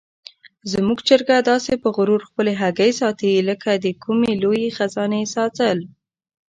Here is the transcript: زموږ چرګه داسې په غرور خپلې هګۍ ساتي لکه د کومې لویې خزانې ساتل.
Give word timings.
زموږ 0.71 0.99
چرګه 1.07 1.37
داسې 1.49 1.73
په 1.81 1.89
غرور 1.95 2.21
خپلې 2.29 2.53
هګۍ 2.61 2.91
ساتي 3.01 3.33
لکه 3.49 3.69
د 3.83 3.85
کومې 4.03 4.31
لویې 4.43 4.73
خزانې 4.77 5.23
ساتل. 5.35 5.77